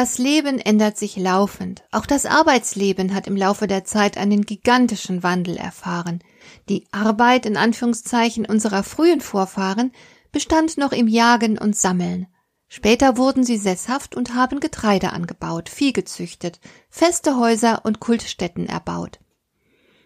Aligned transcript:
Das 0.00 0.16
Leben 0.16 0.60
ändert 0.60 0.96
sich 0.96 1.16
laufend. 1.16 1.82
Auch 1.90 2.06
das 2.06 2.24
Arbeitsleben 2.24 3.16
hat 3.16 3.26
im 3.26 3.34
Laufe 3.34 3.66
der 3.66 3.84
Zeit 3.84 4.16
einen 4.16 4.42
gigantischen 4.42 5.24
Wandel 5.24 5.56
erfahren. 5.56 6.20
Die 6.68 6.86
Arbeit 6.92 7.46
in 7.46 7.56
Anführungszeichen 7.56 8.46
unserer 8.46 8.84
frühen 8.84 9.20
Vorfahren 9.20 9.90
bestand 10.30 10.78
noch 10.78 10.92
im 10.92 11.08
Jagen 11.08 11.58
und 11.58 11.74
Sammeln. 11.74 12.28
Später 12.68 13.16
wurden 13.16 13.42
sie 13.42 13.56
sesshaft 13.56 14.14
und 14.14 14.36
haben 14.36 14.60
Getreide 14.60 15.12
angebaut, 15.12 15.68
Vieh 15.68 15.92
gezüchtet, 15.92 16.60
feste 16.88 17.36
Häuser 17.36 17.84
und 17.84 17.98
Kultstätten 17.98 18.68
erbaut. 18.68 19.18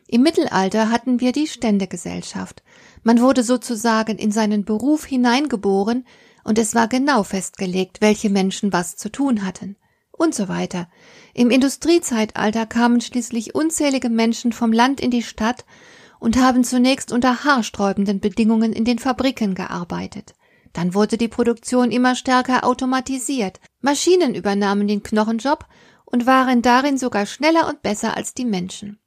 Im 0.09 0.23
Mittelalter 0.23 0.89
hatten 0.89 1.21
wir 1.21 1.33
die 1.33 1.49
Ständegesellschaft. 1.49 2.63
Man 3.03 3.21
wurde 3.21 3.43
sozusagen 3.43 4.17
in 4.17 4.33
seinen 4.33 4.65
Beruf 4.65 5.05
hineingeboren 5.05 6.07
und 6.45 6.59
es 6.59 6.75
war 6.75 6.89
genau 6.89 7.25
festgelegt, 7.25 8.01
welche 8.01 8.31
Menschen 8.31 8.73
was 8.73 8.97
zu 8.97 9.13
tun 9.13 9.45
hatten. 9.45 9.77
Und 10.23 10.37
so 10.37 10.47
weiter. 10.47 10.89
Im 11.35 11.51
Industriezeitalter 11.51 12.65
kamen 12.65 13.01
schließlich 13.01 13.57
unzählige 13.57 14.09
Menschen 14.09 14.53
vom 14.53 14.73
Land 14.73 15.01
in 15.01 15.11
die 15.11 15.25
Stadt 15.25 15.65
und 16.21 16.37
haben 16.37 16.63
zunächst 16.63 17.11
unter 17.11 17.43
haarsträubenden 17.43 18.21
Bedingungen 18.21 18.73
in 18.73 18.85
den 18.85 19.01
Fabriken 19.01 19.57
gearbeitet. 19.57 20.35
Dann 20.73 20.95
wurde 20.95 21.17
die 21.17 21.27
Produktion 21.27 21.91
immer 21.91 22.15
stärker 22.15 22.65
automatisiert. 22.65 23.59
Maschinen 23.81 24.37
übernahmen 24.37 24.87
den 24.87 25.03
Knochenjob 25.03 25.67
und 26.05 26.25
waren 26.25 26.63
darin 26.63 26.99
sogar 26.99 27.27
schneller 27.27 27.69
und 27.69 27.83
besser 27.83 28.17
als 28.17 28.33
die 28.33 28.45
Menschen. 28.45 29.01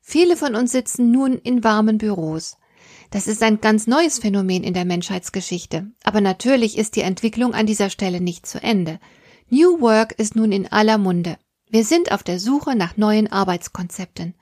Viele 0.00 0.36
von 0.36 0.54
uns 0.54 0.70
sitzen 0.70 1.10
nun 1.10 1.32
in 1.36 1.64
warmen 1.64 1.98
Büros. 1.98 2.58
Das 3.10 3.26
ist 3.26 3.42
ein 3.42 3.60
ganz 3.60 3.88
neues 3.88 4.20
Phänomen 4.20 4.62
in 4.62 4.72
der 4.72 4.84
Menschheitsgeschichte. 4.84 5.90
Aber 6.04 6.20
natürlich 6.20 6.78
ist 6.78 6.94
die 6.94 7.00
Entwicklung 7.00 7.54
an 7.54 7.66
dieser 7.66 7.90
Stelle 7.90 8.20
nicht 8.20 8.46
zu 8.46 8.62
Ende. 8.62 9.00
New 9.54 9.80
Work 9.80 10.18
ist 10.18 10.34
nun 10.34 10.50
in 10.50 10.72
aller 10.72 10.98
Munde. 10.98 11.38
Wir 11.70 11.84
sind 11.84 12.10
auf 12.10 12.24
der 12.24 12.40
Suche 12.40 12.74
nach 12.74 12.96
neuen 12.96 13.30
Arbeitskonzepten. 13.30 14.34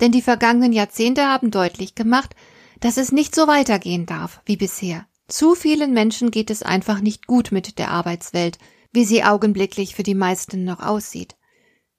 Denn 0.00 0.10
die 0.10 0.20
vergangenen 0.20 0.72
Jahrzehnte 0.72 1.26
haben 1.26 1.52
deutlich 1.52 1.94
gemacht, 1.94 2.34
dass 2.80 2.96
es 2.96 3.12
nicht 3.12 3.36
so 3.36 3.46
weitergehen 3.46 4.04
darf 4.04 4.40
wie 4.46 4.56
bisher. 4.56 5.06
Zu 5.28 5.54
vielen 5.54 5.92
Menschen 5.92 6.32
geht 6.32 6.50
es 6.50 6.64
einfach 6.64 7.00
nicht 7.00 7.28
gut 7.28 7.52
mit 7.52 7.78
der 7.78 7.92
Arbeitswelt, 7.92 8.58
wie 8.92 9.04
sie 9.04 9.22
augenblicklich 9.22 9.94
für 9.94 10.02
die 10.02 10.16
meisten 10.16 10.64
noch 10.64 10.80
aussieht. 10.80 11.36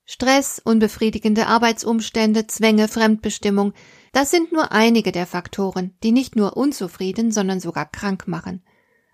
Stress, 0.04 0.62
unbefriedigende 0.62 1.48
Arbeitsumstände, 1.48 2.46
Zwänge, 2.48 2.90
Fremdbestimmung, 2.90 3.72
das 4.12 4.32
sind 4.32 4.52
nur 4.52 4.74
einige 4.74 5.14
der 5.14 5.28
Faktoren, 5.28 5.96
die 6.04 6.12
nicht 6.12 6.36
nur 6.36 6.58
unzufrieden, 6.58 7.32
sondern 7.32 7.62
sogar 7.62 7.90
krank 7.90 8.28
machen. 8.28 8.66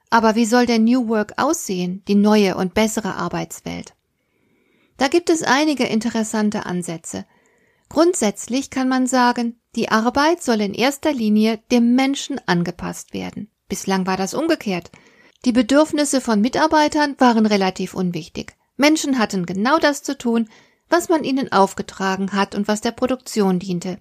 Aber 0.10 0.36
wie 0.36 0.46
soll 0.46 0.66
der 0.66 0.80
New 0.80 1.08
Work 1.08 1.34
aussehen, 1.38 2.04
die 2.08 2.16
neue 2.16 2.56
und 2.56 2.74
bessere 2.74 3.16
Arbeitswelt? 3.16 3.94
Da 4.98 5.08
gibt 5.08 5.30
es 5.30 5.44
einige 5.44 5.86
interessante 5.86 6.66
Ansätze. 6.66 7.26
Grundsätzlich 7.90 8.70
kann 8.70 8.88
man 8.88 9.08
sagen, 9.08 9.60
die 9.76 9.90
Arbeit 9.90 10.42
soll 10.42 10.62
in 10.62 10.74
erster 10.74 11.14
Linie 11.14 11.60
dem 11.72 11.96
Menschen 11.96 12.40
angepasst 12.46 13.14
werden. 13.14 13.50
Bislang 13.68 14.08
war 14.08 14.18
das 14.18 14.34
umgekehrt. 14.34 14.92
Die 15.44 15.52
Bedürfnisse 15.52 16.22
von 16.22 16.42
Mitarbeitern 16.42 17.16
waren 17.20 17.46
relativ 17.46 17.94
unwichtig. 17.94 18.56
Menschen 18.78 19.20
hatten 19.20 19.46
genau 19.46 19.80
das 19.80 20.02
zu 20.02 20.18
tun, 20.18 20.50
was 20.90 21.10
man 21.10 21.24
ihnen 21.24 21.52
aufgetragen 21.52 22.32
hat 22.34 22.56
und 22.56 22.68
was 22.68 22.82
der 22.82 22.92
Produktion 22.92 23.60
diente. 23.60 24.00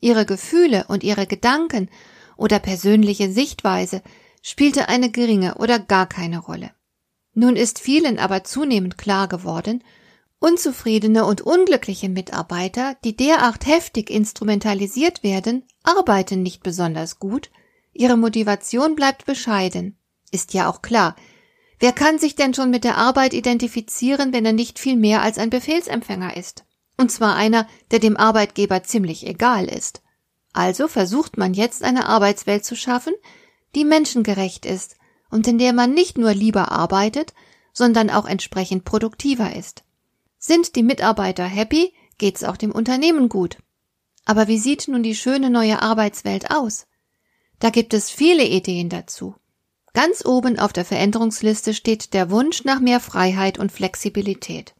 Ihre 0.00 0.26
Gefühle 0.26 0.84
und 0.88 1.04
ihre 1.04 1.26
Gedanken 1.26 1.88
oder 2.36 2.58
persönliche 2.58 3.30
Sichtweise 3.30 4.02
spielte 4.46 4.90
eine 4.90 5.10
geringe 5.10 5.54
oder 5.54 5.78
gar 5.78 6.06
keine 6.06 6.38
Rolle. 6.38 6.70
Nun 7.32 7.56
ist 7.56 7.78
vielen 7.80 8.18
aber 8.18 8.44
zunehmend 8.44 8.98
klar 8.98 9.26
geworden, 9.26 9.82
unzufriedene 10.38 11.24
und 11.24 11.40
unglückliche 11.40 12.10
Mitarbeiter, 12.10 12.94
die 13.04 13.16
derart 13.16 13.66
heftig 13.66 14.10
instrumentalisiert 14.10 15.22
werden, 15.22 15.64
arbeiten 15.82 16.42
nicht 16.42 16.62
besonders 16.62 17.18
gut, 17.18 17.50
ihre 17.94 18.18
Motivation 18.18 18.94
bleibt 18.94 19.24
bescheiden. 19.24 19.96
Ist 20.30 20.52
ja 20.52 20.68
auch 20.68 20.82
klar, 20.82 21.16
wer 21.80 21.92
kann 21.92 22.18
sich 22.18 22.36
denn 22.36 22.52
schon 22.52 22.70
mit 22.70 22.84
der 22.84 22.98
Arbeit 22.98 23.32
identifizieren, 23.32 24.34
wenn 24.34 24.44
er 24.44 24.52
nicht 24.52 24.78
viel 24.78 24.96
mehr 24.96 25.22
als 25.22 25.38
ein 25.38 25.48
Befehlsempfänger 25.48 26.36
ist? 26.36 26.66
Und 26.98 27.10
zwar 27.10 27.34
einer, 27.34 27.66
der 27.90 27.98
dem 27.98 28.18
Arbeitgeber 28.18 28.82
ziemlich 28.82 29.26
egal 29.26 29.64
ist. 29.64 30.02
Also 30.52 30.86
versucht 30.86 31.38
man 31.38 31.54
jetzt 31.54 31.82
eine 31.82 32.06
Arbeitswelt 32.06 32.66
zu 32.66 32.76
schaffen, 32.76 33.14
die 33.74 33.84
menschengerecht 33.84 34.66
ist 34.66 34.96
und 35.30 35.46
in 35.48 35.58
der 35.58 35.72
man 35.72 35.92
nicht 35.92 36.18
nur 36.18 36.32
lieber 36.32 36.72
arbeitet, 36.72 37.34
sondern 37.72 38.10
auch 38.10 38.26
entsprechend 38.26 38.84
produktiver 38.84 39.54
ist. 39.54 39.82
Sind 40.38 40.76
die 40.76 40.82
Mitarbeiter 40.82 41.44
happy, 41.44 41.92
geht's 42.18 42.44
auch 42.44 42.56
dem 42.56 42.70
Unternehmen 42.70 43.28
gut. 43.28 43.58
Aber 44.24 44.48
wie 44.48 44.58
sieht 44.58 44.88
nun 44.88 45.02
die 45.02 45.14
schöne 45.14 45.50
neue 45.50 45.82
Arbeitswelt 45.82 46.50
aus? 46.50 46.86
Da 47.58 47.70
gibt 47.70 47.94
es 47.94 48.10
viele 48.10 48.44
Ideen 48.44 48.88
dazu. 48.88 49.34
Ganz 49.92 50.24
oben 50.24 50.58
auf 50.58 50.72
der 50.72 50.84
Veränderungsliste 50.84 51.72
steht 51.72 52.14
der 52.14 52.30
Wunsch 52.30 52.64
nach 52.64 52.80
mehr 52.80 53.00
Freiheit 53.00 53.58
und 53.58 53.70
Flexibilität. 53.70 54.74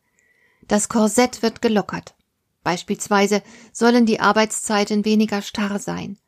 Das 0.66 0.88
Korsett 0.88 1.42
wird 1.42 1.62
gelockert. 1.62 2.14
Beispielsweise 2.62 3.42
sollen 3.72 4.06
die 4.06 4.20
Arbeitszeiten 4.20 5.04
weniger 5.04 5.42
starr 5.42 5.78
sein. 5.78 6.18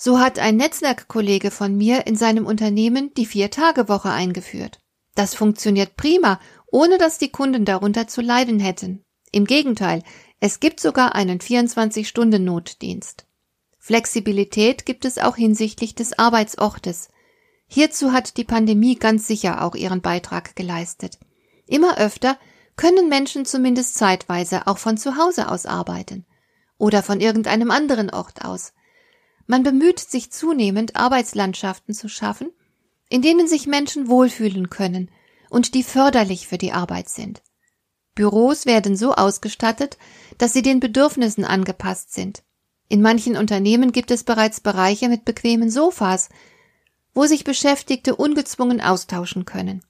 So 0.00 0.20
hat 0.20 0.38
ein 0.38 0.54
Netzwerkkollege 0.54 1.50
von 1.50 1.76
mir 1.76 2.06
in 2.06 2.14
seinem 2.14 2.46
Unternehmen 2.46 3.12
die 3.14 3.26
Vier-Tage-Woche 3.26 4.08
eingeführt. 4.08 4.78
Das 5.16 5.34
funktioniert 5.34 5.96
prima, 5.96 6.38
ohne 6.70 6.98
dass 6.98 7.18
die 7.18 7.30
Kunden 7.30 7.64
darunter 7.64 8.06
zu 8.06 8.20
leiden 8.20 8.60
hätten. 8.60 9.02
Im 9.32 9.44
Gegenteil, 9.44 10.04
es 10.38 10.60
gibt 10.60 10.78
sogar 10.78 11.16
einen 11.16 11.40
24-Stunden-Notdienst. 11.40 13.26
Flexibilität 13.80 14.86
gibt 14.86 15.04
es 15.04 15.18
auch 15.18 15.34
hinsichtlich 15.34 15.96
des 15.96 16.16
Arbeitsortes. 16.16 17.08
Hierzu 17.66 18.12
hat 18.12 18.36
die 18.36 18.44
Pandemie 18.44 18.94
ganz 18.94 19.26
sicher 19.26 19.64
auch 19.64 19.74
ihren 19.74 20.00
Beitrag 20.00 20.54
geleistet. 20.54 21.18
Immer 21.66 21.98
öfter 21.98 22.38
können 22.76 23.08
Menschen 23.08 23.44
zumindest 23.44 23.96
zeitweise 23.96 24.68
auch 24.68 24.78
von 24.78 24.96
zu 24.96 25.16
Hause 25.16 25.50
aus 25.50 25.66
arbeiten 25.66 26.24
oder 26.78 27.02
von 27.02 27.20
irgendeinem 27.20 27.72
anderen 27.72 28.10
Ort 28.10 28.44
aus. 28.44 28.74
Man 29.48 29.62
bemüht 29.62 29.98
sich 29.98 30.30
zunehmend, 30.30 30.94
Arbeitslandschaften 30.94 31.94
zu 31.94 32.08
schaffen, 32.08 32.50
in 33.08 33.22
denen 33.22 33.48
sich 33.48 33.66
Menschen 33.66 34.06
wohlfühlen 34.06 34.68
können 34.68 35.10
und 35.48 35.74
die 35.74 35.82
förderlich 35.82 36.46
für 36.46 36.58
die 36.58 36.72
Arbeit 36.72 37.08
sind. 37.08 37.42
Büros 38.14 38.66
werden 38.66 38.94
so 38.94 39.14
ausgestattet, 39.14 39.96
dass 40.36 40.52
sie 40.52 40.60
den 40.60 40.80
Bedürfnissen 40.80 41.46
angepasst 41.46 42.12
sind. 42.12 42.42
In 42.90 43.00
manchen 43.00 43.38
Unternehmen 43.38 43.90
gibt 43.92 44.10
es 44.10 44.22
bereits 44.22 44.60
Bereiche 44.60 45.08
mit 45.08 45.24
bequemen 45.24 45.70
Sofas, 45.70 46.28
wo 47.14 47.24
sich 47.24 47.44
Beschäftigte 47.44 48.16
ungezwungen 48.16 48.82
austauschen 48.82 49.46
können. 49.46 49.82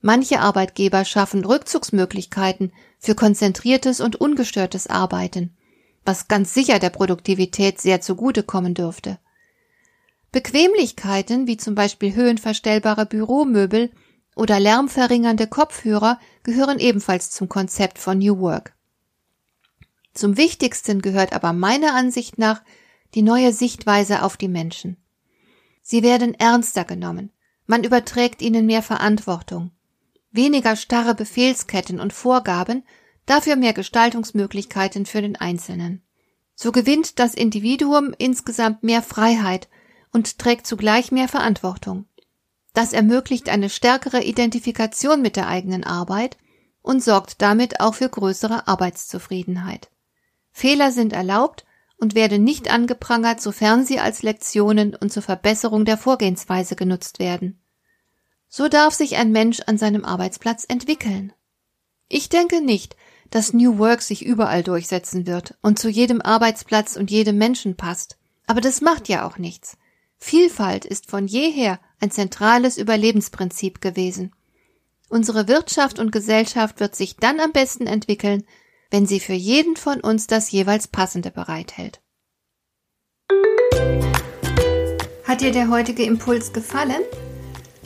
Manche 0.00 0.38
Arbeitgeber 0.38 1.04
schaffen 1.04 1.44
Rückzugsmöglichkeiten 1.44 2.72
für 2.98 3.16
konzentriertes 3.16 4.00
und 4.00 4.16
ungestörtes 4.16 4.86
Arbeiten, 4.86 5.56
was 6.04 6.28
ganz 6.28 6.54
sicher 6.54 6.78
der 6.78 6.90
Produktivität 6.90 7.80
sehr 7.80 8.00
zugutekommen 8.00 8.74
dürfte. 8.74 9.18
Bequemlichkeiten 10.32 11.46
wie 11.46 11.56
zum 11.56 11.74
Beispiel 11.74 12.14
höhenverstellbare 12.14 13.06
Büromöbel 13.06 13.90
oder 14.36 14.60
lärmverringernde 14.60 15.48
Kopfhörer 15.48 16.20
gehören 16.42 16.78
ebenfalls 16.78 17.30
zum 17.30 17.48
Konzept 17.48 17.98
von 17.98 18.18
New 18.18 18.38
Work. 18.38 18.74
Zum 20.14 20.36
Wichtigsten 20.36 21.02
gehört 21.02 21.32
aber 21.32 21.52
meiner 21.52 21.94
Ansicht 21.94 22.38
nach 22.38 22.62
die 23.14 23.22
neue 23.22 23.52
Sichtweise 23.52 24.22
auf 24.22 24.36
die 24.36 24.48
Menschen. 24.48 24.96
Sie 25.82 26.02
werden 26.02 26.34
ernster 26.34 26.84
genommen, 26.84 27.32
man 27.66 27.84
überträgt 27.84 28.42
ihnen 28.42 28.66
mehr 28.66 28.82
Verantwortung, 28.82 29.72
weniger 30.30 30.76
starre 30.76 31.14
Befehlsketten 31.14 32.00
und 32.00 32.12
Vorgaben, 32.12 32.84
dafür 33.26 33.56
mehr 33.56 33.72
Gestaltungsmöglichkeiten 33.72 35.06
für 35.06 35.22
den 35.22 35.36
Einzelnen. 35.36 36.02
So 36.54 36.72
gewinnt 36.72 37.18
das 37.18 37.34
Individuum 37.34 38.14
insgesamt 38.18 38.82
mehr 38.82 39.02
Freiheit 39.02 39.68
und 40.12 40.38
trägt 40.38 40.66
zugleich 40.66 41.12
mehr 41.12 41.28
Verantwortung. 41.28 42.06
Das 42.74 42.92
ermöglicht 42.92 43.48
eine 43.48 43.68
stärkere 43.68 44.22
Identifikation 44.22 45.22
mit 45.22 45.36
der 45.36 45.48
eigenen 45.48 45.84
Arbeit 45.84 46.36
und 46.82 47.02
sorgt 47.02 47.42
damit 47.42 47.80
auch 47.80 47.94
für 47.94 48.08
größere 48.08 48.68
Arbeitszufriedenheit. 48.68 49.90
Fehler 50.52 50.92
sind 50.92 51.12
erlaubt 51.12 51.64
und 51.96 52.14
werde 52.14 52.38
nicht 52.38 52.72
angeprangert, 52.72 53.40
sofern 53.40 53.84
sie 53.84 53.98
als 53.98 54.22
Lektionen 54.22 54.94
und 54.94 55.12
zur 55.12 55.22
Verbesserung 55.22 55.84
der 55.84 55.98
Vorgehensweise 55.98 56.76
genutzt 56.76 57.18
werden. 57.18 57.62
So 58.48 58.68
darf 58.68 58.94
sich 58.94 59.16
ein 59.16 59.32
Mensch 59.32 59.60
an 59.66 59.78
seinem 59.78 60.04
Arbeitsplatz 60.04 60.64
entwickeln. 60.66 61.32
Ich 62.08 62.28
denke 62.28 62.60
nicht, 62.60 62.96
dass 63.30 63.52
New 63.52 63.78
Work 63.78 64.02
sich 64.02 64.24
überall 64.24 64.62
durchsetzen 64.62 65.26
wird 65.26 65.56
und 65.62 65.78
zu 65.78 65.88
jedem 65.88 66.20
Arbeitsplatz 66.20 66.96
und 66.96 67.10
jedem 67.10 67.38
Menschen 67.38 67.76
passt. 67.76 68.18
Aber 68.46 68.60
das 68.60 68.80
macht 68.80 69.08
ja 69.08 69.26
auch 69.26 69.38
nichts. 69.38 69.76
Vielfalt 70.18 70.84
ist 70.84 71.08
von 71.08 71.26
jeher 71.26 71.80
ein 72.00 72.10
zentrales 72.10 72.76
Überlebensprinzip 72.76 73.80
gewesen. 73.80 74.32
Unsere 75.08 75.48
Wirtschaft 75.48 75.98
und 75.98 76.12
Gesellschaft 76.12 76.78
wird 76.78 76.94
sich 76.94 77.16
dann 77.16 77.40
am 77.40 77.52
besten 77.52 77.86
entwickeln, 77.86 78.44
wenn 78.90 79.06
sie 79.06 79.20
für 79.20 79.32
jeden 79.32 79.76
von 79.76 80.00
uns 80.00 80.26
das 80.26 80.50
jeweils 80.50 80.88
Passende 80.88 81.30
bereithält. 81.30 82.00
Hat 85.24 85.40
dir 85.40 85.52
der 85.52 85.70
heutige 85.70 86.02
Impuls 86.02 86.52
gefallen? 86.52 87.02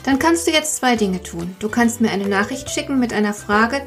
Dann 0.03 0.19
kannst 0.19 0.47
du 0.47 0.51
jetzt 0.51 0.77
zwei 0.77 0.97
Dinge 0.97 1.23
tun. 1.23 1.57
Du 1.61 1.69
kannst 1.69 2.01
mir 2.01 2.11
eine 2.11 2.29
Nachricht 2.29 2.71
schicken 2.71 2.99
mit 2.99 3.13
einer 3.13 3.35
Frage, 3.35 3.87